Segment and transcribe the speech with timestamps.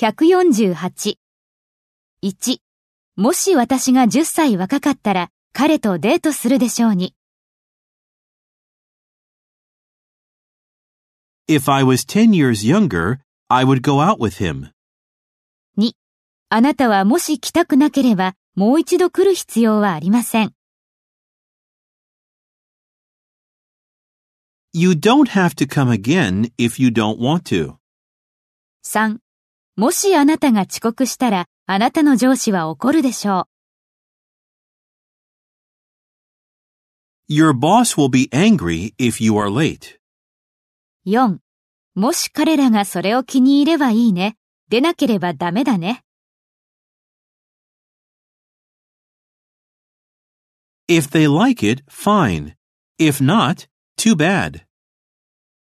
[0.00, 1.18] 148。
[2.22, 2.58] 1.
[3.16, 7.14] もし私が10歳若かったら彼とデートするでしょうに。
[11.46, 13.18] If I was 10 years younger,
[13.48, 14.70] I would go out with him.
[15.76, 15.92] 2.
[16.48, 20.54] あなたはもし来たくなければもう一度来る必要はありません。
[24.72, 27.74] You don't have to come again if you don't want to.
[28.82, 29.18] 3.
[29.76, 33.46] もしあなたが遅刻したらあなたの上司は怒るでしょ
[37.28, 39.98] Your boss will be angry if you are late.
[41.06, 41.10] う。
[41.10, 41.38] 4.
[41.94, 44.36] もし彼らがそれを気に入ればいいね。
[44.68, 46.02] 出なければダメだね。
[50.88, 52.54] If they like it, fine.
[52.98, 54.62] If not, too bad.